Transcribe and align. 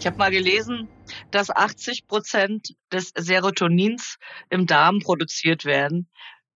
Ich 0.00 0.06
habe 0.06 0.16
mal 0.16 0.30
gelesen, 0.30 0.88
dass 1.30 1.50
80 1.50 2.06
Prozent 2.06 2.74
des 2.90 3.12
Serotonins 3.14 4.16
im 4.48 4.66
Darm 4.66 5.00
produziert 5.00 5.66
werden. 5.66 6.08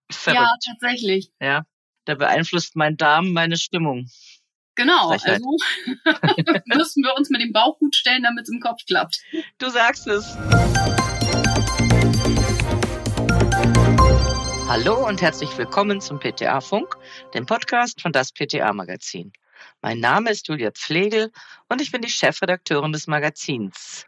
Verrückt. 0.09 0.41
Ja, 0.41 0.73
tatsächlich. 0.73 1.29
Ja, 1.39 1.63
da 2.05 2.15
beeinflusst 2.15 2.75
mein 2.75 2.97
Darm 2.97 3.33
meine 3.33 3.57
Stimmung. 3.57 4.09
Genau, 4.73 5.09
Frechheit. 5.09 5.43
also 5.43 6.59
müssen 6.65 7.03
wir 7.03 7.15
uns 7.15 7.29
mit 7.29 7.39
dem 7.39 7.53
Bauch 7.53 7.77
gut 7.77 7.95
stellen, 7.95 8.23
damit 8.23 8.45
es 8.45 8.49
im 8.51 8.59
Kopf 8.59 8.83
klappt. 8.87 9.21
Du 9.59 9.69
sagst 9.69 10.07
es. 10.07 10.35
Hallo 14.67 15.07
und 15.07 15.21
herzlich 15.21 15.55
willkommen 15.55 16.01
zum 16.01 16.17
PTA 16.17 16.61
Funk, 16.61 16.95
dem 17.35 17.45
Podcast 17.45 18.01
von 18.01 18.11
das 18.11 18.31
PTA 18.31 18.73
Magazin. 18.73 19.31
Mein 19.81 19.99
Name 19.99 20.31
ist 20.31 20.47
Julia 20.47 20.71
Pflegel 20.71 21.31
und 21.69 21.81
ich 21.81 21.91
bin 21.91 22.01
die 22.01 22.09
Chefredakteurin 22.09 22.91
des 22.91 23.07
Magazins. 23.07 24.05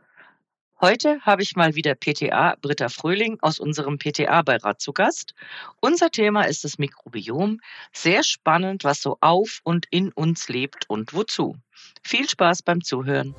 Heute 0.80 1.20
habe 1.22 1.41
ich 1.41 1.55
mal 1.55 1.73
wieder 1.73 1.95
PTA 1.95 2.55
Britta 2.62 2.89
Fröhling 2.89 3.39
aus 3.41 3.59
unserem 3.59 3.98
PTA-Beirat 3.98 4.80
zu 4.80 4.94
Gast. 4.94 5.34
Unser 5.81 6.12
Thema 6.12 6.44
ist 6.44 6.63
das 6.63 6.77
Mikrobiom. 6.77 7.59
Sehr 7.94 8.22
spannend, 8.23 8.84
was 8.84 9.02
so 9.02 9.17
auf 9.20 9.59
und 9.63 9.88
in 9.89 10.12
uns 10.12 10.49
lebt 10.49 10.88
und 10.88 11.13
wozu. 11.13 11.58
Viel 12.03 12.30
Spaß 12.30 12.61
beim 12.61 12.84
Zuhören. 12.84 13.34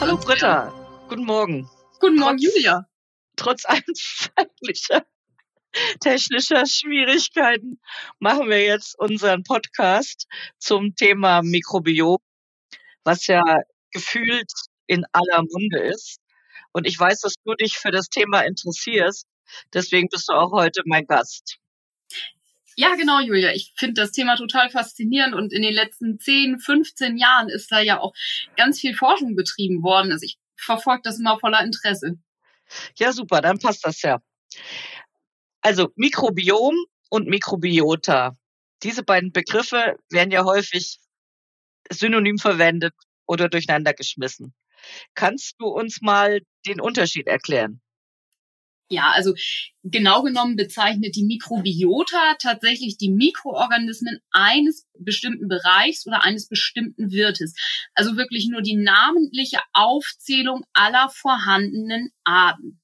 Hallo 0.00 0.16
Britta, 0.16 0.72
guten 1.08 1.24
Morgen. 1.24 1.68
Guten 1.98 2.16
Morgen, 2.16 2.38
trotz, 2.38 2.54
Julia. 2.54 2.86
Trotz 3.34 3.64
anfänglicher 4.36 5.04
technischer 6.00 6.66
Schwierigkeiten 6.66 7.80
machen 8.18 8.48
wir 8.48 8.64
jetzt 8.64 8.98
unseren 8.98 9.42
Podcast 9.42 10.26
zum 10.58 10.94
Thema 10.94 11.42
Mikrobiom, 11.42 12.18
was 13.04 13.26
ja 13.26 13.42
gefühlt 13.92 14.50
in 14.86 15.04
aller 15.12 15.42
Munde 15.50 15.80
ist. 15.80 16.18
Und 16.72 16.86
ich 16.86 16.98
weiß, 16.98 17.20
dass 17.20 17.34
du 17.44 17.54
dich 17.54 17.78
für 17.78 17.90
das 17.90 18.08
Thema 18.08 18.42
interessierst. 18.42 19.26
Deswegen 19.72 20.08
bist 20.08 20.28
du 20.28 20.34
auch 20.34 20.52
heute 20.52 20.82
mein 20.84 21.06
Gast. 21.06 21.58
Ja, 22.76 22.94
genau, 22.94 23.18
Julia. 23.20 23.52
Ich 23.54 23.72
finde 23.76 24.00
das 24.02 24.12
Thema 24.12 24.36
total 24.36 24.70
faszinierend 24.70 25.34
und 25.34 25.52
in 25.52 25.62
den 25.62 25.74
letzten 25.74 26.20
10, 26.20 26.60
15 26.60 27.16
Jahren 27.16 27.48
ist 27.48 27.72
da 27.72 27.80
ja 27.80 27.98
auch 27.98 28.12
ganz 28.56 28.78
viel 28.78 28.94
Forschung 28.94 29.34
betrieben 29.34 29.82
worden. 29.82 30.12
Also 30.12 30.24
ich 30.24 30.38
verfolge 30.56 31.02
das 31.02 31.18
immer 31.18 31.40
voller 31.40 31.64
Interesse. 31.64 32.18
Ja, 32.96 33.12
super, 33.12 33.40
dann 33.40 33.58
passt 33.58 33.84
das 33.84 34.02
ja. 34.02 34.20
Also 35.68 35.92
Mikrobiom 35.96 36.74
und 37.10 37.28
Mikrobiota. 37.28 38.38
Diese 38.82 39.02
beiden 39.02 39.32
Begriffe 39.32 39.98
werden 40.08 40.30
ja 40.30 40.46
häufig 40.46 40.98
synonym 41.90 42.38
verwendet 42.38 42.94
oder 43.26 43.50
durcheinander 43.50 43.92
geschmissen. 43.92 44.54
Kannst 45.14 45.56
du 45.58 45.66
uns 45.66 46.00
mal 46.00 46.40
den 46.66 46.80
Unterschied 46.80 47.26
erklären? 47.26 47.82
Ja, 48.90 49.10
also 49.10 49.34
genau 49.84 50.22
genommen 50.22 50.56
bezeichnet 50.56 51.14
die 51.14 51.26
Mikrobiota 51.26 52.36
tatsächlich 52.40 52.96
die 52.96 53.10
Mikroorganismen 53.10 54.20
eines 54.30 54.88
bestimmten 54.98 55.48
Bereichs 55.48 56.06
oder 56.06 56.22
eines 56.22 56.48
bestimmten 56.48 57.10
Wirtes. 57.10 57.52
Also 57.92 58.16
wirklich 58.16 58.48
nur 58.48 58.62
die 58.62 58.76
namentliche 58.76 59.58
Aufzählung 59.74 60.64
aller 60.72 61.10
vorhandenen 61.10 62.08
Arten. 62.24 62.80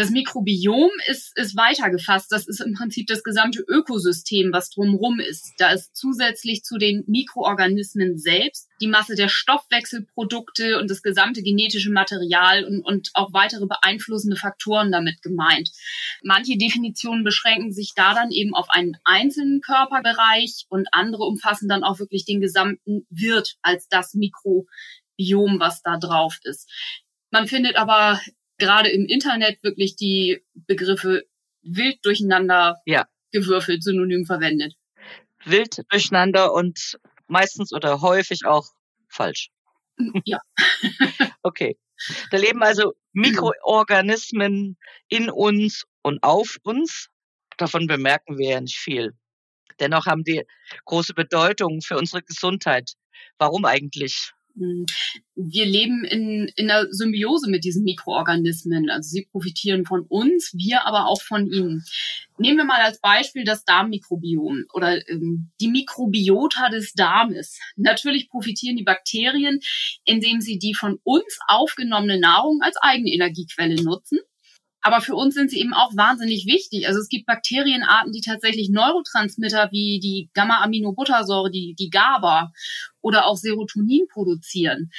Das 0.00 0.08
Mikrobiom 0.08 0.88
ist, 1.08 1.36
ist 1.36 1.58
weiter. 1.58 1.90
Das 2.30 2.46
ist 2.46 2.60
im 2.62 2.72
Prinzip 2.72 3.06
das 3.06 3.22
gesamte 3.22 3.62
Ökosystem, 3.68 4.50
was 4.50 4.70
drumherum 4.70 5.20
ist. 5.20 5.52
Da 5.58 5.72
ist 5.72 5.94
zusätzlich 5.94 6.62
zu 6.62 6.78
den 6.78 7.04
Mikroorganismen 7.06 8.16
selbst 8.16 8.70
die 8.80 8.86
Masse 8.86 9.14
der 9.14 9.28
Stoffwechselprodukte 9.28 10.78
und 10.78 10.90
das 10.90 11.02
gesamte 11.02 11.42
genetische 11.42 11.90
Material 11.90 12.64
und, 12.64 12.80
und 12.80 13.10
auch 13.12 13.34
weitere 13.34 13.66
beeinflussende 13.66 14.36
Faktoren 14.36 14.90
damit 14.90 15.20
gemeint. 15.20 15.70
Manche 16.22 16.56
Definitionen 16.56 17.22
beschränken 17.22 17.70
sich 17.70 17.92
da 17.94 18.14
dann 18.14 18.30
eben 18.30 18.54
auf 18.54 18.70
einen 18.70 18.96
einzelnen 19.04 19.60
Körperbereich 19.60 20.64
und 20.70 20.88
andere 20.92 21.24
umfassen 21.24 21.68
dann 21.68 21.84
auch 21.84 21.98
wirklich 21.98 22.24
den 22.24 22.40
gesamten 22.40 23.06
Wirt 23.10 23.58
als 23.60 23.86
das 23.88 24.14
Mikrobiom, 24.14 25.60
was 25.60 25.82
da 25.82 25.98
drauf 25.98 26.38
ist. 26.44 26.70
Man 27.30 27.46
findet 27.46 27.76
aber 27.76 28.18
gerade 28.60 28.90
im 28.90 29.06
Internet 29.06 29.62
wirklich 29.64 29.96
die 29.96 30.44
Begriffe 30.54 31.24
wild 31.62 31.98
durcheinander 32.04 32.76
ja. 32.86 33.06
gewürfelt, 33.32 33.82
synonym 33.82 34.24
verwendet. 34.24 34.74
Wild 35.44 35.82
durcheinander 35.88 36.52
und 36.52 36.98
meistens 37.26 37.72
oder 37.72 38.00
häufig 38.00 38.44
auch 38.44 38.68
falsch. 39.08 39.50
Ja. 40.24 40.38
okay. 41.42 41.76
Da 42.30 42.38
leben 42.38 42.62
also 42.62 42.94
Mikroorganismen 43.12 44.78
in 45.08 45.30
uns 45.30 45.84
und 46.02 46.22
auf 46.22 46.56
uns. 46.62 47.08
Davon 47.58 47.86
bemerken 47.86 48.38
wir 48.38 48.50
ja 48.50 48.60
nicht 48.60 48.78
viel. 48.78 49.12
Dennoch 49.80 50.06
haben 50.06 50.24
die 50.24 50.42
große 50.84 51.14
Bedeutung 51.14 51.80
für 51.82 51.96
unsere 51.96 52.22
Gesundheit. 52.22 52.92
Warum 53.38 53.64
eigentlich? 53.64 54.32
Hm. 54.56 54.86
Wir 55.34 55.66
leben 55.66 56.04
in, 56.04 56.50
in 56.56 56.70
einer 56.70 56.86
Symbiose 56.92 57.48
mit 57.48 57.64
diesen 57.64 57.84
Mikroorganismen. 57.84 58.90
Also 58.90 59.08
sie 59.08 59.26
profitieren 59.30 59.84
von 59.86 60.04
uns, 60.08 60.52
wir 60.54 60.86
aber 60.86 61.06
auch 61.06 61.22
von 61.22 61.46
ihnen. 61.50 61.84
Nehmen 62.38 62.58
wir 62.58 62.64
mal 62.64 62.80
als 62.80 63.00
Beispiel 63.00 63.44
das 63.44 63.64
Darmmikrobiom 63.64 64.64
oder 64.72 65.06
ähm, 65.08 65.50
die 65.60 65.68
Mikrobiota 65.68 66.70
des 66.70 66.94
Darmes. 66.94 67.58
Natürlich 67.76 68.28
profitieren 68.28 68.76
die 68.76 68.82
Bakterien, 68.82 69.60
indem 70.04 70.40
sie 70.40 70.58
die 70.58 70.74
von 70.74 70.98
uns 71.04 71.38
aufgenommene 71.48 72.18
Nahrung 72.18 72.60
als 72.62 72.76
eigene 72.80 73.10
Energiequelle 73.10 73.82
nutzen. 73.82 74.18
Aber 74.82 75.00
für 75.00 75.14
uns 75.14 75.34
sind 75.34 75.50
sie 75.50 75.60
eben 75.60 75.74
auch 75.74 75.94
wahnsinnig 75.94 76.46
wichtig. 76.46 76.88
Also 76.88 77.00
es 77.00 77.08
gibt 77.08 77.26
Bakterienarten, 77.26 78.12
die 78.12 78.22
tatsächlich 78.22 78.70
Neurotransmitter 78.70 79.68
wie 79.72 80.00
die 80.00 80.30
Gamma-Aminobuttersäure, 80.34 81.50
die, 81.50 81.74
die 81.78 81.90
GABA 81.90 82.52
oder 83.00 83.26
auch 83.26 83.36
Serotonin 83.36 84.06
produzieren. 84.10 84.90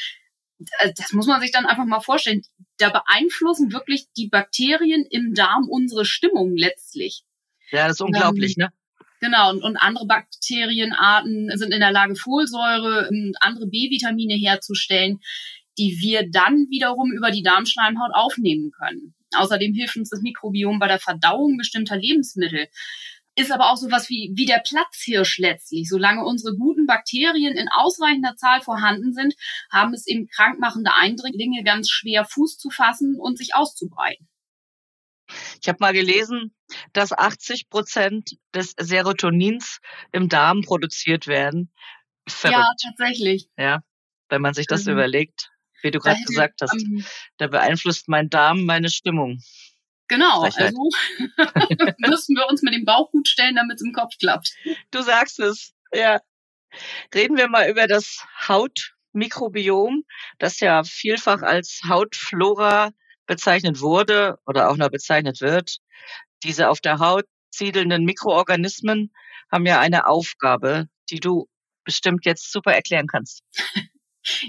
Äh, 0.79 0.93
das 0.95 1.13
muss 1.13 1.27
man 1.27 1.41
sich 1.41 1.51
dann 1.51 1.65
einfach 1.65 1.85
mal 1.85 2.01
vorstellen. 2.01 2.43
Da 2.77 2.89
beeinflussen 2.89 3.73
wirklich 3.73 4.05
die 4.15 4.27
Bakterien 4.29 5.05
im 5.09 5.33
Darm 5.33 5.67
unsere 5.69 6.05
Stimmung 6.05 6.55
letztlich. 6.55 7.23
Ja, 7.71 7.87
das 7.87 7.97
ist 7.97 8.01
unglaublich, 8.01 8.55
ähm, 8.57 8.65
ne? 8.65 8.69
Genau, 9.21 9.51
und, 9.51 9.63
und 9.63 9.77
andere 9.77 10.07
Bakterienarten 10.07 11.51
sind 11.55 11.73
in 11.73 11.79
der 11.79 11.91
Lage, 11.91 12.15
Folsäure 12.15 13.07
und 13.07 13.15
ähm, 13.15 13.33
andere 13.39 13.67
B-Vitamine 13.67 14.33
herzustellen, 14.33 15.19
die 15.77 15.99
wir 16.01 16.29
dann 16.29 16.67
wiederum 16.69 17.11
über 17.11 17.29
die 17.29 17.43
Darmschleimhaut 17.43 18.11
aufnehmen 18.13 18.71
können. 18.71 19.13
Außerdem 19.35 19.73
hilft 19.73 19.97
uns 19.97 20.09
das 20.09 20.21
Mikrobiom 20.21 20.79
bei 20.79 20.87
der 20.87 20.99
Verdauung 20.99 21.57
bestimmter 21.57 21.97
Lebensmittel. 21.97 22.67
Ist 23.35 23.51
aber 23.51 23.71
auch 23.71 23.77
sowas 23.77 24.09
wie, 24.09 24.31
wie 24.35 24.45
der 24.45 24.59
Platzhirsch 24.59 25.37
letztlich. 25.37 25.87
Solange 25.87 26.25
unsere 26.25 26.55
guten 26.55 26.85
Bakterien 26.85 27.55
in 27.55 27.69
ausreichender 27.69 28.35
Zahl 28.35 28.61
vorhanden 28.61 29.13
sind, 29.13 29.35
haben 29.71 29.93
es 29.93 30.05
eben 30.05 30.27
krankmachende 30.27 30.91
Eindringlinge 30.93 31.63
ganz 31.63 31.89
schwer 31.89 32.25
Fuß 32.25 32.57
zu 32.57 32.69
fassen 32.69 33.15
und 33.17 33.37
sich 33.37 33.55
auszubreiten. 33.55 34.27
Ich 35.61 35.69
habe 35.69 35.77
mal 35.79 35.93
gelesen, 35.93 36.53
dass 36.91 37.13
80 37.13 37.69
Prozent 37.69 38.37
des 38.53 38.75
Serotonins 38.77 39.79
im 40.11 40.27
Darm 40.27 40.61
produziert 40.61 41.27
werden. 41.27 41.71
Verrückt. 42.27 42.57
Ja, 42.57 42.89
tatsächlich. 42.89 43.47
Ja, 43.57 43.81
wenn 44.27 44.41
man 44.41 44.53
sich 44.53 44.67
das 44.67 44.85
mhm. 44.85 44.93
überlegt 44.93 45.51
wie 45.81 45.91
du 45.91 45.99
gerade 45.99 46.21
gesagt 46.25 46.61
hast. 46.61 46.73
Ähm, 46.73 47.05
da 47.37 47.47
beeinflusst 47.47 48.07
mein 48.07 48.29
Darm 48.29 48.65
meine 48.65 48.89
Stimmung. 48.89 49.39
Genau, 50.07 50.41
Frechheit. 50.41 50.73
also 50.75 51.93
müssen 51.99 52.35
wir 52.35 52.47
uns 52.49 52.61
mit 52.61 52.73
dem 52.73 52.83
Bauch 52.83 53.09
gut 53.11 53.27
stellen, 53.27 53.55
damit 53.55 53.77
es 53.77 53.85
im 53.85 53.93
Kopf 53.93 54.17
klappt. 54.19 54.53
Du 54.91 55.01
sagst 55.01 55.39
es, 55.39 55.73
ja. 55.93 56.19
Reden 57.13 57.37
wir 57.37 57.47
mal 57.47 57.69
über 57.69 57.87
das 57.87 58.25
Hautmikrobiom, 58.47 60.03
das 60.37 60.59
ja 60.59 60.83
vielfach 60.83 61.41
als 61.41 61.81
Hautflora 61.87 62.91
bezeichnet 63.25 63.79
wurde 63.79 64.37
oder 64.45 64.69
auch 64.69 64.77
noch 64.77 64.89
bezeichnet 64.89 65.41
wird. 65.41 65.77
Diese 66.43 66.69
auf 66.69 66.81
der 66.81 66.99
Haut 66.99 67.25
siedelnden 67.49 68.03
Mikroorganismen 68.03 69.13
haben 69.51 69.65
ja 69.65 69.79
eine 69.79 70.07
Aufgabe, 70.07 70.87
die 71.09 71.19
du 71.19 71.47
bestimmt 71.83 72.25
jetzt 72.25 72.51
super 72.51 72.73
erklären 72.73 73.07
kannst. 73.07 73.43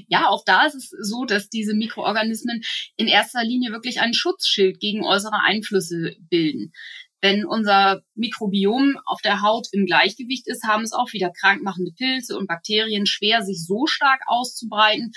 Ja, 0.09 0.29
auch 0.29 0.45
da 0.45 0.67
ist 0.67 0.75
es 0.75 0.91
so, 0.91 1.25
dass 1.25 1.49
diese 1.49 1.75
Mikroorganismen 1.75 2.63
in 2.97 3.09
erster 3.09 3.43
Linie 3.43 3.73
wirklich 3.73 4.01
ein 4.01 4.15
Schutzschild 4.15 4.81
gegen 4.81 5.05
äußere 5.05 5.41
Einflüsse 5.45 6.17
bilden. 6.19 6.73
Wenn 7.21 7.45
unser 7.45 8.03
Mikrobiom 8.15 8.99
auf 9.05 9.21
der 9.23 9.43
Haut 9.43 9.69
im 9.73 9.87
Gleichgewicht 9.87 10.49
ist, 10.49 10.65
haben 10.65 10.83
es 10.83 10.93
auch 10.93 11.13
wieder 11.13 11.31
krankmachende 11.31 11.93
Pilze 11.93 12.37
und 12.37 12.49
Bakterien 12.49 13.07
schwer, 13.07 13.43
sich 13.43 13.65
so 13.65 13.87
stark 13.87 14.23
auszubreiten, 14.27 15.13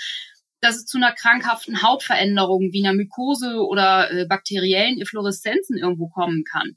dass 0.60 0.76
es 0.76 0.86
zu 0.86 0.98
einer 0.98 1.12
krankhaften 1.12 1.82
Hautveränderung 1.82 2.72
wie 2.72 2.86
einer 2.86 2.96
Mykose 2.96 3.56
oder 3.56 4.10
äh, 4.10 4.26
bakteriellen 4.26 5.00
Effloreszenzen 5.00 5.76
irgendwo 5.76 6.08
kommen 6.08 6.44
kann. 6.44 6.76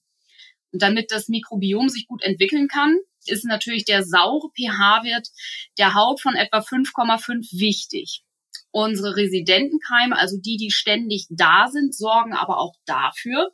Und 0.71 0.81
damit 0.81 1.11
das 1.11 1.29
Mikrobiom 1.29 1.89
sich 1.89 2.07
gut 2.07 2.23
entwickeln 2.23 2.67
kann, 2.67 2.97
ist 3.29 3.45
natürlich 3.45 3.85
der 3.85 4.03
saure 4.03 4.49
pH-Wert 4.55 5.29
der 5.77 5.93
Haut 5.93 6.21
von 6.21 6.35
etwa 6.35 6.59
5,5 6.59 7.59
wichtig. 7.59 8.23
Unsere 8.71 9.15
Residentenkeime, 9.15 10.17
also 10.17 10.37
die, 10.37 10.57
die 10.57 10.71
ständig 10.71 11.27
da 11.29 11.67
sind, 11.67 11.95
sorgen 11.95 12.33
aber 12.33 12.59
auch 12.59 12.75
dafür, 12.85 13.51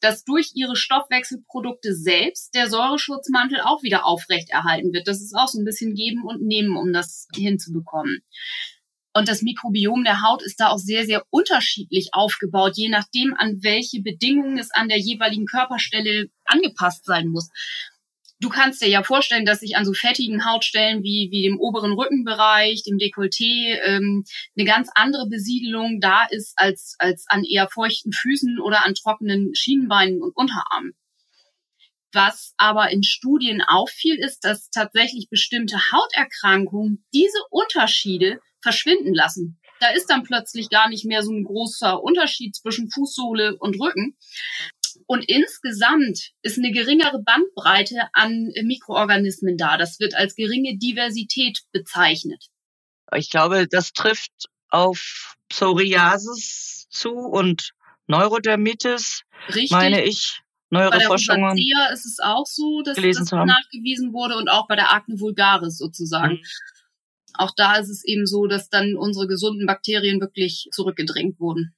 dass 0.00 0.24
durch 0.24 0.52
ihre 0.54 0.76
Stoffwechselprodukte 0.76 1.94
selbst 1.94 2.54
der 2.54 2.68
Säureschutzmantel 2.68 3.60
auch 3.60 3.82
wieder 3.82 4.06
aufrechterhalten 4.06 4.92
wird. 4.92 5.08
Das 5.08 5.20
ist 5.20 5.34
auch 5.34 5.48
so 5.48 5.58
ein 5.58 5.64
bisschen 5.64 5.94
geben 5.94 6.22
und 6.24 6.40
nehmen, 6.42 6.76
um 6.76 6.92
das 6.92 7.26
hinzubekommen. 7.34 8.22
Und 9.14 9.28
das 9.28 9.42
Mikrobiom 9.42 10.04
der 10.04 10.22
Haut 10.22 10.42
ist 10.42 10.60
da 10.60 10.68
auch 10.68 10.78
sehr, 10.78 11.04
sehr 11.04 11.24
unterschiedlich 11.30 12.10
aufgebaut, 12.12 12.76
je 12.76 12.88
nachdem, 12.88 13.34
an 13.36 13.62
welche 13.62 14.00
Bedingungen 14.00 14.58
es 14.58 14.70
an 14.70 14.88
der 14.88 14.98
jeweiligen 14.98 15.46
Körperstelle 15.46 16.30
angepasst 16.44 17.04
sein 17.04 17.26
muss. 17.28 17.50
Du 18.40 18.50
kannst 18.50 18.80
dir 18.80 18.88
ja 18.88 19.02
vorstellen, 19.02 19.44
dass 19.44 19.60
sich 19.60 19.76
an 19.76 19.84
so 19.84 19.92
fettigen 19.92 20.44
Hautstellen 20.44 21.02
wie, 21.02 21.28
wie 21.32 21.42
dem 21.42 21.58
oberen 21.58 21.92
Rückenbereich, 21.92 22.84
dem 22.84 22.96
Dekolleté, 22.96 23.80
ähm, 23.84 24.24
eine 24.56 24.64
ganz 24.64 24.90
andere 24.94 25.28
Besiedelung 25.28 26.00
da 26.00 26.24
ist 26.24 26.52
als, 26.56 26.94
als 27.00 27.24
an 27.28 27.42
eher 27.42 27.68
feuchten 27.68 28.12
Füßen 28.12 28.60
oder 28.60 28.86
an 28.86 28.94
trockenen 28.94 29.54
Schienenbeinen 29.56 30.22
und 30.22 30.36
Unterarmen. 30.36 30.94
Was 32.12 32.54
aber 32.56 32.90
in 32.90 33.02
Studien 33.02 33.60
auffiel, 33.60 34.16
ist, 34.18 34.44
dass 34.44 34.70
tatsächlich 34.70 35.28
bestimmte 35.28 35.76
Hauterkrankungen 35.92 37.04
diese 37.12 37.38
Unterschiede 37.50 38.40
verschwinden 38.62 39.14
lassen. 39.14 39.60
Da 39.80 39.90
ist 39.90 40.06
dann 40.06 40.22
plötzlich 40.22 40.70
gar 40.70 40.88
nicht 40.88 41.04
mehr 41.04 41.22
so 41.22 41.32
ein 41.32 41.44
großer 41.44 42.02
Unterschied 42.02 42.56
zwischen 42.56 42.90
Fußsohle 42.90 43.56
und 43.58 43.80
Rücken. 43.80 44.16
Und 45.08 45.24
insgesamt 45.26 46.32
ist 46.42 46.58
eine 46.58 46.70
geringere 46.70 47.22
Bandbreite 47.22 47.96
an 48.12 48.52
Mikroorganismen 48.62 49.56
da. 49.56 49.78
Das 49.78 49.98
wird 50.00 50.14
als 50.14 50.34
geringe 50.34 50.76
Diversität 50.76 51.60
bezeichnet. 51.72 52.44
Ich 53.16 53.30
glaube, 53.30 53.66
das 53.66 53.94
trifft 53.94 54.50
auf 54.68 55.36
Psoriasis 55.48 56.88
zu 56.90 57.12
und 57.12 57.70
Neurodermitis, 58.06 59.22
Richtig. 59.48 59.70
meine 59.70 60.04
ich. 60.04 60.42
Neuere 60.68 61.00
Forschungen. 61.00 61.40
Bei 61.40 61.54
der 61.54 61.94
ist 61.94 62.04
es 62.04 62.18
auch 62.22 62.44
so, 62.44 62.82
dass 62.82 62.96
das 62.96 63.32
nachgewiesen 63.32 64.12
wurde 64.12 64.36
und 64.36 64.50
auch 64.50 64.68
bei 64.68 64.76
der 64.76 64.92
Akne 64.92 65.18
vulgaris 65.18 65.78
sozusagen. 65.78 66.34
Mhm. 66.34 66.42
Auch 67.32 67.52
da 67.56 67.76
ist 67.76 67.88
es 67.88 68.04
eben 68.04 68.26
so, 68.26 68.46
dass 68.46 68.68
dann 68.68 68.94
unsere 68.94 69.26
gesunden 69.26 69.66
Bakterien 69.66 70.20
wirklich 70.20 70.68
zurückgedrängt 70.70 71.40
wurden. 71.40 71.74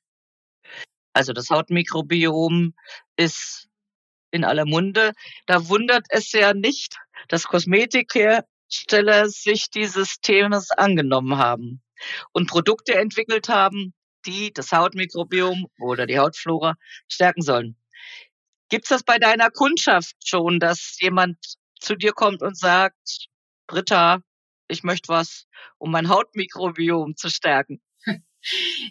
Also 1.13 1.33
das 1.33 1.51
Hautmikrobiom 1.51 2.75
ist 3.17 3.69
in 4.31 4.45
aller 4.45 4.65
Munde. 4.65 5.13
Da 5.47 5.69
wundert 5.69 6.07
es 6.11 6.33
ja 6.33 6.55
nicht, 6.55 6.97
dass 7.29 7.45
Kosmetikhersteller 7.45 9.29
sich 9.29 9.71
dieses 9.71 10.21
Themas 10.21 10.71
angenommen 10.71 11.39
haben 11.39 11.83
und 12.33 12.49
Produkte 12.49 12.95
entwickelt 12.95 13.49
haben, 13.49 13.93
die 14.27 14.53
das 14.53 14.73
Hautmikrobiom 14.73 15.67
oder 15.79 16.07
die 16.07 16.19
Hautflora 16.19 16.75
stärken 17.09 17.43
sollen. 17.43 17.77
Gibt's 18.69 18.91
das 18.91 19.03
bei 19.03 19.19
deiner 19.19 19.51
Kundschaft 19.51 20.17
schon, 20.25 20.61
dass 20.61 20.97
jemand 21.01 21.39
zu 21.81 21.97
dir 21.97 22.13
kommt 22.13 22.43
und 22.43 22.57
sagt, 22.57 23.29
Britta, 23.67 24.23
ich 24.69 24.85
möchte 24.85 25.09
was, 25.09 25.47
um 25.79 25.91
mein 25.91 26.09
Hautmikrobiom 26.09 27.17
zu 27.17 27.31
stärken? 27.31 27.81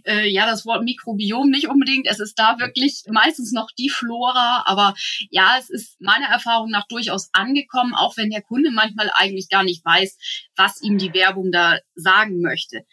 Äh, 0.06 0.28
ja, 0.30 0.46
das 0.46 0.66
Wort 0.66 0.84
Mikrobiom 0.84 1.50
nicht 1.50 1.68
unbedingt. 1.68 2.07
Es 2.07 2.19
ist 2.19 2.38
da 2.38 2.60
wirklich 2.60 3.04
meistens 3.07 3.51
noch 3.51 3.72
die 3.72 3.90
Flora, 3.90 4.63
aber 4.66 4.94
ja, 5.30 5.57
es 5.60 5.69
ist 5.69 6.00
meiner 6.01 6.28
Erfahrung 6.28 6.69
nach 6.69 6.88
durchaus 6.88 7.30
angekommen, 7.34 7.94
auch 7.94 8.18
wenn 8.18 8.30
der 8.30 8.42
Kunde 8.42 8.72
manchmal 8.72 9.12
eigentlich 9.16 9.50
gar 9.50 9.63
nicht 9.63 9.84
weiß, 9.84 10.18
was 10.56 10.81
ihm 10.81 10.98
die 10.98 11.13
Werbung 11.13 11.51
da 11.51 11.80
sagen 11.96 12.42
möchte. 12.42 12.86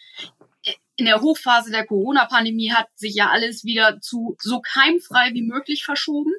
In 0.96 1.04
der 1.04 1.20
Hochphase 1.20 1.70
der 1.70 1.86
Corona-Pandemie 1.86 2.72
hat 2.72 2.88
sich 2.94 3.14
ja 3.14 3.28
alles 3.28 3.64
wieder 3.64 4.00
zu 4.00 4.36
so 4.40 4.60
keimfrei 4.60 5.34
wie 5.34 5.42
möglich 5.42 5.84
verschoben. 5.84 6.32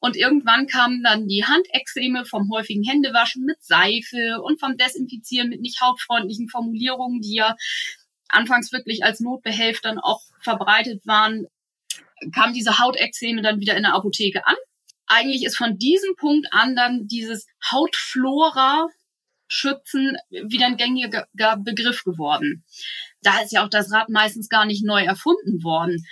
Und 0.00 0.16
irgendwann 0.16 0.66
kamen 0.66 1.02
dann 1.02 1.28
die 1.28 1.44
Handexeme 1.46 2.26
vom 2.26 2.50
häufigen 2.52 2.84
Händewaschen 2.84 3.44
mit 3.44 3.62
Seife 3.62 4.42
und 4.42 4.60
vom 4.60 4.76
Desinfizieren 4.76 5.48
mit 5.48 5.62
nicht 5.62 5.80
hautfreundlichen 5.80 6.50
Formulierungen, 6.50 7.22
die 7.22 7.36
ja 7.36 7.56
anfangs 8.34 8.72
wirklich 8.72 9.04
als 9.04 9.20
Notbehelf 9.20 9.80
dann 9.80 9.98
auch 9.98 10.22
verbreitet 10.40 11.06
waren, 11.06 11.46
kam 12.34 12.52
diese 12.52 12.78
Hautexeme 12.78 13.42
dann 13.42 13.60
wieder 13.60 13.76
in 13.76 13.82
der 13.82 13.94
Apotheke 13.94 14.46
an. 14.46 14.56
Eigentlich 15.06 15.44
ist 15.44 15.56
von 15.56 15.78
diesem 15.78 16.16
Punkt 16.16 16.48
an 16.52 16.74
dann 16.74 17.06
dieses 17.06 17.46
Hautflora 17.70 18.88
schützen 19.46 20.16
wieder 20.30 20.66
ein 20.66 20.76
gängiger 20.76 21.26
Begriff 21.58 22.02
geworden. 22.04 22.64
Da 23.22 23.40
ist 23.42 23.52
ja 23.52 23.64
auch 23.64 23.68
das 23.70 23.92
Rad 23.92 24.08
meistens 24.08 24.48
gar 24.48 24.64
nicht 24.64 24.84
neu 24.84 25.04
erfunden 25.04 25.62
worden. 25.62 26.04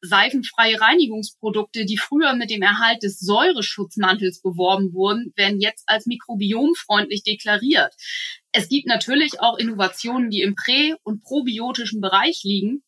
Seifenfreie 0.00 0.80
Reinigungsprodukte, 0.80 1.84
die 1.84 1.98
früher 1.98 2.34
mit 2.34 2.50
dem 2.50 2.62
Erhalt 2.62 3.02
des 3.02 3.18
Säureschutzmantels 3.18 4.40
beworben 4.42 4.92
wurden, 4.92 5.32
werden 5.34 5.60
jetzt 5.60 5.84
als 5.88 6.06
mikrobiomfreundlich 6.06 7.24
deklariert. 7.24 7.92
Es 8.52 8.68
gibt 8.68 8.86
natürlich 8.86 9.40
auch 9.40 9.58
Innovationen, 9.58 10.30
die 10.30 10.42
im 10.42 10.54
prä- 10.54 10.96
und 11.02 11.22
probiotischen 11.22 12.00
Bereich 12.00 12.42
liegen. 12.44 12.82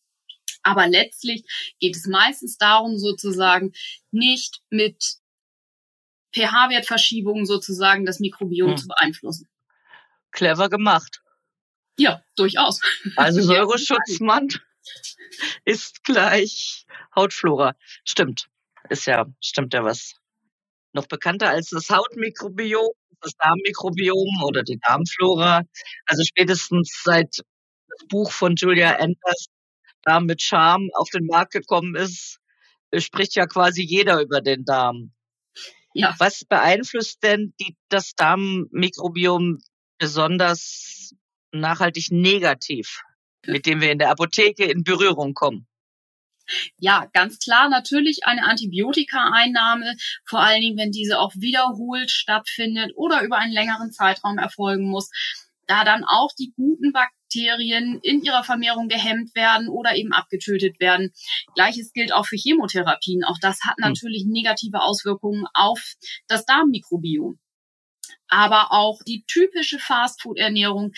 Aber 0.63 0.87
letztlich 0.87 1.43
geht 1.79 1.95
es 1.95 2.07
meistens 2.07 2.57
darum, 2.57 2.97
sozusagen 2.97 3.73
nicht 4.11 4.61
mit 4.69 5.17
pH-Wertverschiebungen 6.33 7.45
sozusagen 7.45 8.05
das 8.05 8.19
Mikrobiom 8.19 8.71
hm. 8.71 8.77
zu 8.77 8.87
beeinflussen. 8.87 9.49
Clever 10.31 10.69
gemacht. 10.69 11.21
Ja, 11.97 12.23
durchaus. 12.35 12.79
Also 13.15 13.41
Säureschutzmantel 13.41 14.61
ist 15.65 16.03
gleich 16.03 16.85
Hautflora. 17.15 17.75
Stimmt. 18.05 18.47
Ist 18.89 19.05
ja, 19.05 19.25
stimmt 19.39 19.73
ja 19.73 19.83
was. 19.83 20.20
Noch 20.93 21.07
bekannter 21.07 21.49
als 21.49 21.69
das 21.69 21.89
Hautmikrobiom, 21.89 22.91
das 23.21 23.33
Darmmikrobiom 23.37 24.43
oder 24.43 24.63
die 24.63 24.79
Darmflora. 24.79 25.61
Also 26.05 26.23
spätestens 26.23 27.01
seit 27.03 27.37
das 27.37 28.07
Buch 28.09 28.31
von 28.31 28.55
Julia 28.55 28.93
Enders 28.93 29.45
Darm 30.03 30.25
mit 30.25 30.41
Charme 30.41 30.89
auf 30.93 31.09
den 31.09 31.27
Markt 31.27 31.53
gekommen 31.53 31.95
ist, 31.95 32.39
spricht 32.97 33.35
ja 33.35 33.45
quasi 33.45 33.83
jeder 33.83 34.19
über 34.21 34.41
den 34.41 34.65
Darm. 34.65 35.13
Ja. 35.93 36.15
Was 36.17 36.43
beeinflusst 36.43 37.21
denn 37.21 37.53
die, 37.59 37.75
das 37.89 38.13
Darmmikrobiom 38.15 39.59
besonders 39.99 41.13
nachhaltig 41.51 42.11
negativ? 42.11 43.03
mit 43.47 43.65
dem 43.65 43.81
wir 43.81 43.91
in 43.91 43.99
der 43.99 44.09
Apotheke 44.09 44.65
in 44.65 44.83
Berührung 44.83 45.33
kommen? 45.33 45.67
Ja, 46.79 47.07
ganz 47.13 47.39
klar 47.39 47.69
natürlich 47.69 48.21
eine 48.25 48.43
Antibiotikaeinnahme, 48.43 49.95
vor 50.25 50.39
allen 50.39 50.61
Dingen, 50.61 50.77
wenn 50.77 50.91
diese 50.91 51.19
auch 51.19 51.33
wiederholt 51.35 52.11
stattfindet 52.11 52.91
oder 52.95 53.21
über 53.21 53.37
einen 53.37 53.53
längeren 53.53 53.91
Zeitraum 53.91 54.37
erfolgen 54.37 54.89
muss, 54.89 55.09
da 55.67 55.85
dann 55.85 56.03
auch 56.03 56.31
die 56.37 56.53
guten 56.55 56.91
Bakterien 56.91 57.99
in 58.03 58.21
ihrer 58.21 58.43
Vermehrung 58.43 58.89
gehemmt 58.89 59.35
werden 59.35 59.69
oder 59.69 59.95
eben 59.95 60.11
abgetötet 60.11 60.79
werden. 60.79 61.13
Gleiches 61.55 61.93
gilt 61.93 62.13
auch 62.13 62.25
für 62.25 62.35
Chemotherapien. 62.35 63.23
Auch 63.23 63.37
das 63.41 63.59
hat 63.63 63.77
hm. 63.77 63.89
natürlich 63.89 64.25
negative 64.25 64.81
Auswirkungen 64.81 65.45
auf 65.53 65.81
das 66.27 66.45
Darmmikrobiom. 66.45 67.39
Aber 68.27 68.71
auch 68.71 68.99
die 69.07 69.23
typische 69.27 69.79
Fastfood-Ernährung 69.79 70.91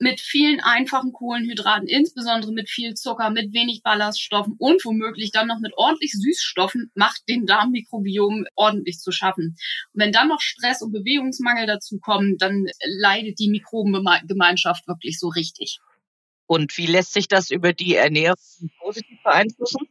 mit 0.00 0.20
vielen 0.20 0.60
einfachen 0.60 1.12
Kohlenhydraten, 1.12 1.86
insbesondere 1.86 2.52
mit 2.52 2.70
viel 2.70 2.94
Zucker, 2.94 3.28
mit 3.28 3.52
wenig 3.52 3.82
Ballaststoffen 3.82 4.56
und 4.58 4.82
womöglich 4.84 5.30
dann 5.30 5.46
noch 5.46 5.60
mit 5.60 5.74
ordentlich 5.76 6.12
Süßstoffen, 6.12 6.90
macht 6.94 7.28
den 7.28 7.44
Darmmikrobiom 7.44 8.46
ordentlich 8.54 8.98
zu 8.98 9.12
schaffen. 9.12 9.56
Und 9.92 10.00
wenn 10.00 10.10
dann 10.10 10.28
noch 10.28 10.40
Stress 10.40 10.80
und 10.80 10.92
Bewegungsmangel 10.92 11.66
dazu 11.66 11.98
kommen, 11.98 12.38
dann 12.38 12.66
leidet 12.82 13.38
die 13.38 13.50
Mikrobengemeinschaft 13.50 14.88
wirklich 14.88 15.18
so 15.18 15.28
richtig. 15.28 15.78
Und 16.46 16.76
wie 16.78 16.86
lässt 16.86 17.12
sich 17.12 17.28
das 17.28 17.50
über 17.50 17.74
die 17.74 17.94
Ernährung 17.94 18.36
positiv 18.80 19.22
beeinflussen? 19.22 19.86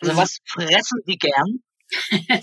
Also 0.00 0.16
was 0.16 0.38
fressen 0.46 1.00
Sie 1.04 1.16
gern? 1.16 1.60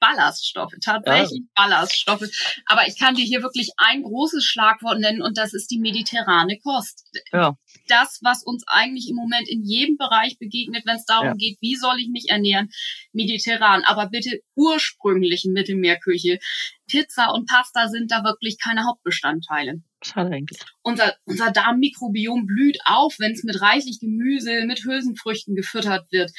Ballaststoffe, 0.00 0.74
tatsächlich 0.82 1.40
ja. 1.40 1.62
Ballaststoffe. 1.62 2.28
Aber 2.66 2.86
ich 2.86 2.98
kann 2.98 3.14
dir 3.14 3.24
hier 3.24 3.42
wirklich 3.42 3.70
ein 3.76 4.02
großes 4.02 4.44
Schlagwort 4.44 4.98
nennen 5.00 5.22
und 5.22 5.36
das 5.36 5.54
ist 5.54 5.70
die 5.70 5.78
mediterrane 5.78 6.58
Kost. 6.58 7.04
Ja. 7.32 7.56
Das, 7.88 8.20
was 8.22 8.42
uns 8.44 8.64
eigentlich 8.66 9.08
im 9.08 9.16
Moment 9.16 9.48
in 9.48 9.64
jedem 9.64 9.96
Bereich 9.96 10.38
begegnet, 10.38 10.84
wenn 10.86 10.96
es 10.96 11.04
darum 11.04 11.28
ja. 11.28 11.34
geht, 11.34 11.58
wie 11.60 11.76
soll 11.76 11.98
ich 11.98 12.08
mich 12.08 12.26
ernähren, 12.28 12.70
mediterran. 13.12 13.82
Aber 13.84 14.08
bitte 14.08 14.40
ursprüngliche 14.54 15.50
Mittelmeerküche. 15.50 16.38
Pizza 16.86 17.32
und 17.32 17.46
Pasta 17.48 17.88
sind 17.88 18.10
da 18.10 18.24
wirklich 18.24 18.58
keine 18.58 18.84
Hauptbestandteile. 18.86 19.82
Schade 20.02 20.30
eigentlich. 20.30 20.58
Unser, 20.82 21.16
unser 21.24 21.50
Darmmikrobiom 21.50 22.46
blüht 22.46 22.78
auf, 22.84 23.16
wenn 23.18 23.32
es 23.32 23.42
mit 23.42 23.60
reichlich 23.60 24.00
Gemüse, 24.00 24.64
mit 24.64 24.84
Hülsenfrüchten 24.84 25.54
gefüttert 25.54 26.10
wird 26.12 26.30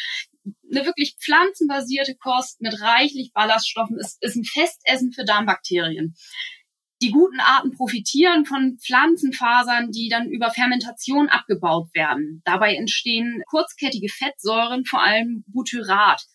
eine 0.46 0.86
wirklich 0.86 1.16
pflanzenbasierte 1.20 2.16
Kost 2.16 2.62
mit 2.62 2.82
reichlich 2.82 3.32
Ballaststoffen 3.34 3.98
ist, 3.98 4.22
ist 4.22 4.36
ein 4.36 4.44
Festessen 4.44 5.12
für 5.12 5.26
Darmbakterien. 5.26 6.16
Die 7.02 7.12
guten 7.12 7.40
Arten 7.40 7.72
profitieren 7.72 8.46
von 8.46 8.78
Pflanzenfasern, 8.86 9.92
die 9.92 10.10
dann 10.10 10.30
über 10.30 10.52
Fermentation 10.52 11.30
abgebaut 11.30 11.88
werden. 11.94 12.42
Dabei 12.44 12.76
entstehen 12.76 13.42
kurzkettige 13.48 14.10
Fettsäuren, 14.10 14.84
vor 14.84 15.02
allem 15.02 15.46
Butyrat. 15.48 16.26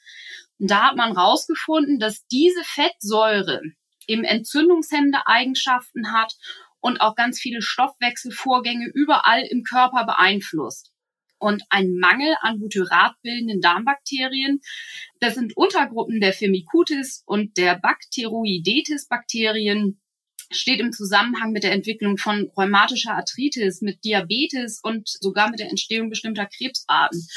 Und 0.59 0.71
da 0.71 0.89
hat 0.89 0.97
man 0.97 1.15
herausgefunden, 1.17 1.99
dass 1.99 2.27
diese 2.29 2.65
Fettsäure 2.65 3.61
eben 4.07 4.25
entzündungshemmende 4.25 5.27
Eigenschaften 5.27 6.13
hat 6.13 6.35
und 6.81 7.01
auch 7.01 7.15
ganz 7.15 7.39
viele 7.39 7.61
Stoffwechselvorgänge 7.61 8.91
überall 8.95 9.43
im 9.43 9.65
Körper 9.65 10.07
beeinflusst. 10.07 10.94
Und 11.45 11.63
ein 11.69 11.99
Mangel 11.99 12.35
an 12.41 12.59
butyratbildenden 12.59 13.61
Darmbakterien, 13.61 14.63
das 15.21 15.35
sind 15.35 15.55
Untergruppen 15.55 16.23
der 16.23 16.33
Firmicutes 16.33 17.23
und 17.27 17.59
der 17.59 17.79
Bacteroidetes-Bakterien, 17.79 20.01
steht 20.51 20.81
im 20.81 20.93
Zusammenhang 20.93 21.53
mit 21.53 21.63
der 21.63 21.73
Entwicklung 21.73 22.17
von 22.17 22.51
rheumatischer 22.57 23.13
Arthritis, 23.13 23.83
mit 23.83 24.03
Diabetes 24.05 24.81
und 24.83 25.07
sogar 25.07 25.51
mit 25.51 25.61
der 25.61 25.69
Entstehung 25.69 26.09
bestimmter 26.09 26.47
Krebsarten. 26.47 27.29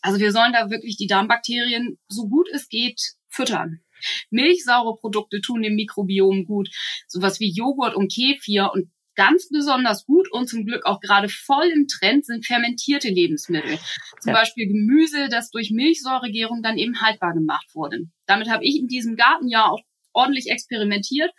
Also 0.00 0.20
wir 0.20 0.32
sollen 0.32 0.54
da 0.54 0.70
wirklich 0.70 0.96
die 0.96 1.06
Darmbakterien 1.06 1.98
so 2.08 2.28
gut 2.28 2.48
es 2.50 2.70
geht 2.70 3.12
füttern. 3.28 3.82
Milchsaure 4.30 4.96
Produkte 4.96 5.42
tun 5.42 5.60
dem 5.60 5.74
Mikrobiom 5.74 6.46
gut, 6.46 6.70
sowas 7.08 7.40
wie 7.40 7.52
Joghurt 7.52 7.94
und 7.94 8.10
Kefir 8.10 8.70
und 8.72 8.88
ganz 9.14 9.48
besonders 9.48 10.06
gut 10.06 10.30
und 10.32 10.48
zum 10.48 10.64
Glück 10.64 10.86
auch 10.86 11.00
gerade 11.00 11.28
voll 11.28 11.66
im 11.66 11.86
Trend 11.86 12.26
sind 12.26 12.46
fermentierte 12.46 13.08
Lebensmittel. 13.08 13.78
Zum 14.20 14.32
ja. 14.32 14.34
Beispiel 14.34 14.66
Gemüse, 14.66 15.28
das 15.28 15.50
durch 15.50 15.70
Milchsäuregärung 15.70 16.62
dann 16.62 16.78
eben 16.78 17.00
haltbar 17.00 17.34
gemacht 17.34 17.66
wurde. 17.74 18.00
Damit 18.26 18.48
habe 18.48 18.64
ich 18.64 18.78
in 18.78 18.88
diesem 18.88 19.16
Gartenjahr 19.16 19.72
auch 19.72 19.80
ordentlich 20.12 20.50
experimentiert. 20.50 21.30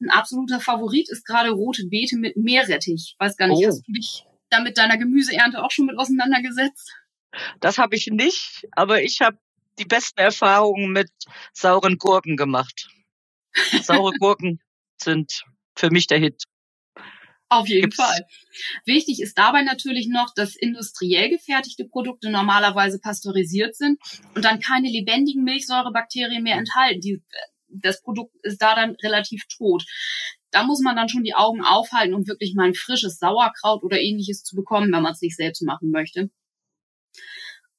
Ein 0.00 0.10
absoluter 0.10 0.60
Favorit 0.60 1.08
ist 1.10 1.24
gerade 1.24 1.50
rote 1.50 1.86
Beete 1.86 2.16
mit 2.16 2.36
Meerrettich. 2.36 3.14
Weiß 3.18 3.36
gar 3.36 3.48
nicht, 3.48 3.64
oh. 3.64 3.68
hast 3.68 3.86
du 3.86 3.92
dich 3.92 4.24
da 4.50 4.60
mit 4.60 4.76
deiner 4.76 4.98
Gemüseernte 4.98 5.62
auch 5.62 5.70
schon 5.70 5.86
mit 5.86 5.98
auseinandergesetzt? 5.98 6.92
Das 7.60 7.78
habe 7.78 7.96
ich 7.96 8.06
nicht, 8.08 8.66
aber 8.72 9.02
ich 9.02 9.20
habe 9.20 9.38
die 9.78 9.84
besten 9.84 10.20
Erfahrungen 10.20 10.92
mit 10.92 11.10
sauren 11.52 11.98
Gurken 11.98 12.36
gemacht. 12.36 12.88
Saure 13.82 14.12
Gurken 14.18 14.60
sind 15.00 15.44
für 15.76 15.90
mich 15.90 16.06
der 16.06 16.18
Hit. 16.18 16.44
Auf 17.48 17.68
jeden 17.68 17.82
Gibt's? 17.82 17.96
Fall. 17.96 18.26
Wichtig 18.84 19.20
ist 19.20 19.38
dabei 19.38 19.62
natürlich 19.62 20.08
noch, 20.08 20.32
dass 20.34 20.56
industriell 20.56 21.30
gefertigte 21.30 21.84
Produkte 21.84 22.30
normalerweise 22.30 22.98
pasteurisiert 22.98 23.76
sind 23.76 24.00
und 24.34 24.44
dann 24.44 24.60
keine 24.60 24.88
lebendigen 24.88 25.44
Milchsäurebakterien 25.44 26.42
mehr 26.42 26.56
enthalten. 26.56 27.00
Die, 27.00 27.22
das 27.68 28.02
Produkt 28.02 28.34
ist 28.42 28.62
da 28.62 28.74
dann 28.74 28.96
relativ 29.02 29.44
tot. 29.48 29.84
Da 30.50 30.62
muss 30.62 30.80
man 30.80 30.96
dann 30.96 31.08
schon 31.08 31.24
die 31.24 31.34
Augen 31.34 31.62
aufhalten, 31.62 32.14
um 32.14 32.26
wirklich 32.26 32.54
mal 32.54 32.66
ein 32.68 32.74
frisches 32.74 33.18
Sauerkraut 33.18 33.82
oder 33.82 34.00
ähnliches 34.00 34.42
zu 34.44 34.56
bekommen, 34.56 34.92
wenn 34.92 35.02
man 35.02 35.12
es 35.12 35.20
nicht 35.20 35.36
selbst 35.36 35.62
machen 35.62 35.90
möchte. 35.90 36.30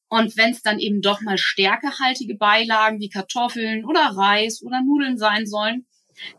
Und 0.08 0.38
wenn 0.38 0.52
es 0.52 0.62
dann 0.62 0.80
eben 0.80 1.02
doch 1.02 1.22
mal 1.22 1.38
stärkehaltige 1.38 2.36
Beilagen 2.36 3.00
wie 3.00 3.10
Kartoffeln 3.10 3.86
oder 3.86 4.02
Reis 4.16 4.62
oder 4.62 4.82
Nudeln 4.82 5.18
sein 5.18 5.48
sollen, 5.48 5.88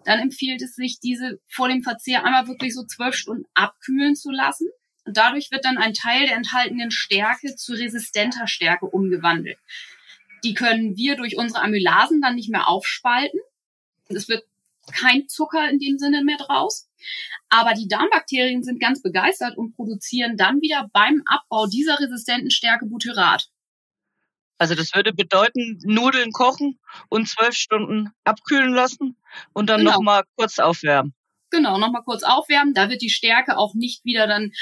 dann 0.05 0.21
empfiehlt 0.21 0.63
es 0.63 0.75
sich, 0.75 1.01
diese 1.01 1.41
vor 1.49 1.69
dem 1.69 1.83
Verzehr 1.83 2.25
einmal 2.25 2.49
wirklich 2.49 2.75
so 2.75 2.85
zwölf 2.85 3.15
Stunden 3.15 3.45
abkühlen 3.55 4.17
zu 4.17 4.31
lassen. 4.31 4.69
Und 5.05 5.17
dadurch 5.17 5.51
wird 5.51 5.65
dann 5.65 5.79
ein 5.79 5.95
Teil 5.95 6.27
der 6.27 6.37
enthaltenen 6.37 6.91
Stärke 6.91 7.55
zu 7.55 7.73
resistenter 7.73 8.49
Stärke 8.49 8.87
umgewandelt. 8.87 9.59
Die 10.45 10.55
können 10.55 10.97
wir 10.97 11.17
durch 11.17 11.37
unsere 11.37 11.63
Amylasen 11.63 12.21
dann 12.21 12.35
nicht 12.35 12.51
mehr 12.51 12.69
aufspalten. 12.69 13.41
Es 14.09 14.29
wird 14.29 14.45
kein 14.93 15.29
Zucker 15.29 15.69
in 15.71 15.79
dem 15.79 15.99
Sinne 15.99 16.25
mehr 16.25 16.39
draus. 16.39 16.89
Aber 17.49 17.75
die 17.75 17.89
Darmbakterien 17.89 18.63
sind 18.63 18.81
ganz 18.81 19.03
begeistert 19.03 19.57
und 19.57 19.75
produzieren 19.77 20.37
dann 20.37 20.61
wieder 20.61 20.89
beim 20.93 21.23
Abbau 21.27 21.67
dieser 21.67 21.99
resistenten 22.01 22.51
Stärke 22.51 22.87
Butyrat. 22.87 23.49
Also 24.59 24.75
das 24.75 24.95
würde 24.95 25.13
bedeuten, 25.13 25.79
Nudeln 25.85 26.33
kochen 26.33 26.79
und 27.09 27.29
zwölf 27.29 27.55
Stunden 27.55 28.11
abkühlen 28.25 28.73
lassen 28.73 29.17
und 29.53 29.69
dann 29.69 29.81
genau. 29.81 29.93
nochmal 29.93 30.25
kurz 30.37 30.59
aufwärmen. 30.59 31.15
Genau, 31.51 31.79
nochmal 31.79 32.03
kurz 32.05 32.23
aufwärmen. 32.23 32.75
Da 32.75 32.91
wird 32.91 33.03
die 33.03 33.11
Stärke 33.11 33.57
auch 33.59 33.75
nicht 33.75 34.05
wieder 34.05 34.27
dann 34.27 34.53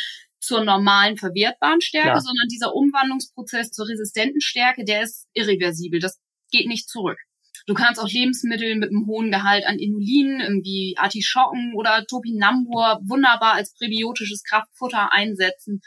zur 0.41 0.65
normalen 0.65 1.17
verwertbaren 1.17 1.81
Stärke, 1.81 2.09
Klar. 2.09 2.21
sondern 2.21 2.49
dieser 2.49 2.75
Umwandlungsprozess 2.75 3.71
zur 3.71 3.89
resistenten 3.89 4.41
Stärke, 4.41 4.85
der 4.85 5.03
ist 5.03 5.27
irreversibel. 5.33 6.01
Das 6.01 6.21
geht 6.51 6.67
nicht 6.67 6.89
zurück. 6.89 7.19
Du 7.67 7.73
kannst 7.73 7.99
auch 7.99 8.09
Lebensmittel 8.09 8.77
mit 8.77 8.91
einem 8.91 9.07
hohen 9.07 9.31
Gehalt 9.31 9.65
an 9.67 9.79
Inulin, 9.79 10.61
wie 10.63 10.97
Artischocken 10.99 11.73
oder 11.75 12.05
Topinambur, 12.07 13.01
wunderbar 13.05 13.55
als 13.55 13.75
präbiotisches 13.75 14.43
Kraftfutter 14.45 15.13
einsetzen. 15.13 15.81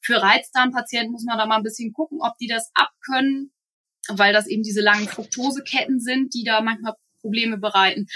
Für 0.00 0.22
Reizdarmpatienten 0.22 1.10
muss 1.10 1.24
man 1.24 1.36
da 1.36 1.46
mal 1.46 1.56
ein 1.56 1.64
bisschen 1.64 1.92
gucken, 1.92 2.18
ob 2.20 2.36
die 2.38 2.46
das 2.46 2.70
abkönnen, 2.74 3.52
weil 4.08 4.32
das 4.32 4.46
eben 4.46 4.62
diese 4.62 4.82
langen 4.82 5.08
Fructoseketten 5.08 5.98
sind, 5.98 6.32
die 6.32 6.44
da 6.44 6.60
manchmal 6.60 6.94
Probleme 7.20 7.58
bereiten. 7.58 8.06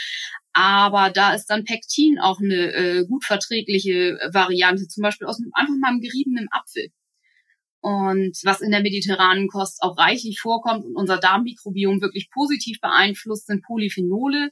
Aber 0.52 1.10
da 1.10 1.34
ist 1.34 1.46
dann 1.46 1.64
Pektin 1.64 2.20
auch 2.20 2.38
eine 2.40 2.72
äh, 2.72 3.06
gut 3.06 3.24
verträgliche 3.24 4.18
Variante, 4.32 4.86
zum 4.86 5.02
Beispiel 5.02 5.26
aus 5.26 5.40
einfach 5.52 5.74
mal 5.80 5.88
einem 5.88 6.00
geriebenen 6.00 6.48
Apfel. 6.52 6.90
Und 7.80 8.38
was 8.44 8.60
in 8.60 8.70
der 8.70 8.82
mediterranen 8.82 9.48
Kost 9.48 9.82
auch 9.82 9.96
reichlich 9.96 10.38
vorkommt 10.40 10.84
und 10.84 10.96
unser 10.96 11.18
Darmmikrobiom 11.18 12.02
wirklich 12.02 12.30
positiv 12.30 12.78
beeinflusst, 12.80 13.46
sind 13.46 13.64
Polyphenole. 13.64 14.50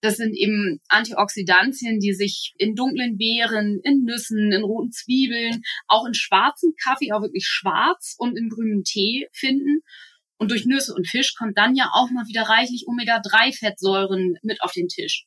Das 0.00 0.16
sind 0.16 0.36
eben 0.36 0.80
Antioxidantien, 0.88 1.98
die 1.98 2.12
sich 2.12 2.54
in 2.58 2.74
dunklen 2.74 3.16
Beeren, 3.16 3.80
in 3.82 4.04
Nüssen, 4.04 4.52
in 4.52 4.62
roten 4.62 4.92
Zwiebeln, 4.92 5.62
auch 5.88 6.06
in 6.06 6.14
schwarzen 6.14 6.74
Kaffee, 6.80 7.12
auch 7.12 7.22
wirklich 7.22 7.46
schwarz 7.46 8.14
und 8.18 8.36
in 8.36 8.48
grünem 8.48 8.84
Tee 8.84 9.26
finden. 9.32 9.80
Und 10.38 10.50
durch 10.50 10.66
Nüsse 10.66 10.94
und 10.94 11.08
Fisch 11.08 11.34
kommt 11.34 11.56
dann 11.58 11.74
ja 11.74 11.90
auch 11.92 12.10
mal 12.10 12.26
wieder 12.28 12.42
reichlich 12.42 12.84
Omega-3-Fettsäuren 12.86 14.36
mit 14.42 14.62
auf 14.62 14.72
den 14.72 14.86
Tisch. 14.86 15.26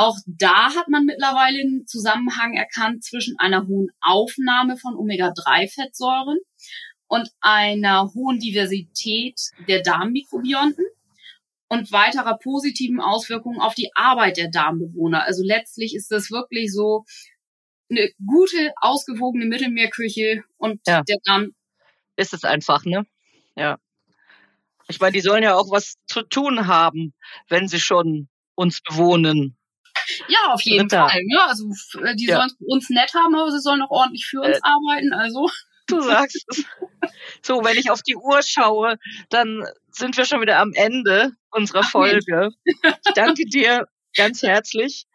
Auch 0.00 0.16
da 0.24 0.74
hat 0.74 0.88
man 0.88 1.04
mittlerweile 1.04 1.60
einen 1.60 1.86
Zusammenhang 1.86 2.54
erkannt 2.54 3.04
zwischen 3.04 3.38
einer 3.38 3.66
hohen 3.66 3.90
Aufnahme 4.00 4.78
von 4.78 4.96
Omega-3-Fettsäuren 4.96 6.38
und 7.06 7.28
einer 7.42 8.10
hohen 8.14 8.38
Diversität 8.38 9.38
der 9.68 9.82
Darmmikrobionten 9.82 10.86
und 11.68 11.92
weiterer 11.92 12.38
positiven 12.38 12.98
Auswirkungen 12.98 13.60
auf 13.60 13.74
die 13.74 13.90
Arbeit 13.94 14.38
der 14.38 14.48
Darmbewohner. 14.48 15.22
Also 15.24 15.42
letztlich 15.44 15.94
ist 15.94 16.10
das 16.10 16.30
wirklich 16.30 16.72
so 16.72 17.04
eine 17.90 18.08
gute, 18.26 18.72
ausgewogene 18.80 19.44
Mittelmeerküche 19.44 20.44
und 20.56 20.80
ja. 20.86 21.02
der 21.02 21.18
Darm. 21.24 21.50
Ist 22.16 22.32
es 22.32 22.44
einfach, 22.44 22.86
ne? 22.86 23.04
Ja. 23.54 23.76
Ich 24.88 24.98
meine, 24.98 25.12
die 25.12 25.20
sollen 25.20 25.42
ja 25.42 25.56
auch 25.56 25.70
was 25.70 25.96
zu 26.06 26.22
tun 26.22 26.68
haben, 26.68 27.12
wenn 27.50 27.68
sie 27.68 27.80
schon 27.80 28.30
uns 28.54 28.80
bewohnen. 28.80 29.58
Ja, 30.28 30.52
auf 30.52 30.62
jeden 30.62 30.88
Dritter. 30.88 31.08
Fall. 31.08 31.22
Ne? 31.24 31.42
Also 31.42 31.68
äh, 32.02 32.14
die 32.16 32.26
ja. 32.26 32.36
sollen 32.36 32.50
uns 32.66 32.90
nett 32.90 33.12
haben, 33.14 33.34
aber 33.34 33.50
sie 33.50 33.60
sollen 33.60 33.82
auch 33.82 33.90
ordentlich 33.90 34.26
für 34.26 34.40
uns 34.40 34.56
äh, 34.56 34.60
arbeiten. 34.62 35.12
Also. 35.12 35.48
Du 35.86 36.00
sagst 36.02 36.44
es. 36.48 36.64
So, 37.42 37.64
wenn 37.64 37.76
ich 37.76 37.90
auf 37.90 38.02
die 38.02 38.16
Uhr 38.16 38.42
schaue, 38.42 38.96
dann 39.28 39.64
sind 39.90 40.16
wir 40.16 40.24
schon 40.24 40.40
wieder 40.40 40.58
am 40.58 40.72
Ende 40.74 41.32
unserer 41.50 41.80
Ach, 41.82 41.90
Folge. 41.90 42.50
Mensch. 42.64 42.94
Ich 43.06 43.14
danke 43.14 43.44
dir 43.46 43.88
ganz 44.16 44.42
herzlich. 44.42 45.06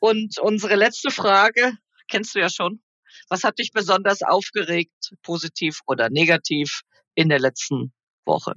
Und 0.00 0.38
unsere 0.38 0.76
letzte 0.76 1.10
Frage 1.10 1.76
kennst 2.08 2.34
du 2.34 2.38
ja 2.38 2.48
schon. 2.48 2.82
Was 3.28 3.44
hat 3.44 3.58
dich 3.58 3.72
besonders 3.72 4.22
aufgeregt, 4.22 5.12
positiv 5.22 5.80
oder 5.86 6.10
negativ, 6.10 6.82
in 7.14 7.28
der 7.28 7.38
letzten 7.38 7.92
Woche, 8.24 8.54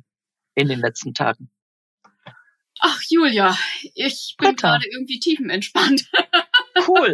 in 0.55 0.67
den 0.67 0.79
letzten 0.79 1.13
Tagen? 1.13 1.51
Ach, 2.79 2.99
Julia, 3.07 3.57
ich 3.95 4.35
bin 4.37 4.55
gerade 4.55 4.85
irgendwie 4.91 5.19
tiefenentspannt. 5.19 6.09
Cool. 6.87 7.13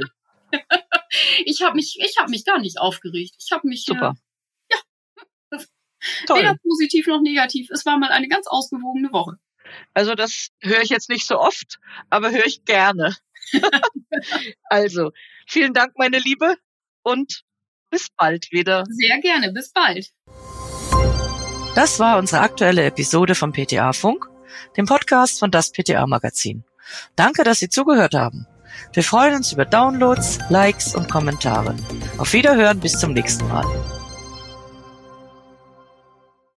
ich 1.45 1.61
habe 1.61 1.75
mich, 1.75 1.99
ich 1.99 2.17
habe 2.17 2.31
mich 2.31 2.45
gar 2.45 2.59
nicht 2.59 2.79
aufgeregt. 2.79 3.35
Ich 3.37 3.51
habe 3.51 3.67
mich 3.67 3.83
super. 3.83 4.15
Äh, 4.69 4.75
ja, 5.51 5.59
Toll. 6.25 6.39
weder 6.39 6.55
positiv 6.55 7.07
noch 7.07 7.21
negativ. 7.21 7.69
Es 7.69 7.85
war 7.85 7.97
mal 7.97 8.09
eine 8.09 8.29
ganz 8.29 8.47
ausgewogene 8.47 9.11
Woche. 9.11 9.37
Also 9.93 10.15
das 10.15 10.49
höre 10.61 10.81
ich 10.81 10.89
jetzt 10.89 11.09
nicht 11.09 11.27
so 11.27 11.39
oft, 11.39 11.79
aber 12.09 12.31
höre 12.31 12.45
ich 12.45 12.63
gerne. 12.63 13.17
also 14.63 15.11
vielen 15.45 15.73
Dank, 15.73 15.97
meine 15.97 16.19
Liebe, 16.19 16.55
und 17.03 17.43
bis 17.89 18.07
bald 18.15 18.51
wieder. 18.51 18.85
Sehr 18.87 19.19
gerne, 19.19 19.51
bis 19.51 19.71
bald. 19.71 20.09
Das 21.75 21.99
war 21.99 22.17
unsere 22.17 22.41
aktuelle 22.41 22.85
Episode 22.85 23.35
vom 23.35 23.51
PTA 23.51 23.93
Funk 23.93 24.28
dem 24.77 24.85
Podcast 24.85 25.39
von 25.39 25.51
das 25.51 25.71
PTA 25.71 26.05
Magazin. 26.07 26.63
Danke, 27.15 27.43
dass 27.43 27.59
Sie 27.59 27.69
zugehört 27.69 28.13
haben. 28.13 28.47
Wir 28.93 29.03
freuen 29.03 29.35
uns 29.35 29.51
über 29.51 29.65
Downloads, 29.65 30.39
Likes 30.49 30.95
und 30.95 31.09
Kommentare. 31.09 31.75
Auf 32.17 32.33
Wiederhören 32.33 32.79
bis 32.79 32.99
zum 32.99 33.13
nächsten 33.13 33.47
Mal. 33.47 33.65